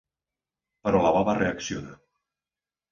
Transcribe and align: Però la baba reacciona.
Però 0.87 1.03
la 1.05 1.13
baba 1.19 1.37
reacciona. 1.43 1.97